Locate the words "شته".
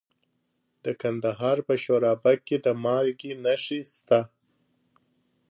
3.93-4.19